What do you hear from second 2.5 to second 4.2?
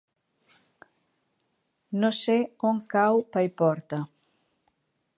on cau Paiporta.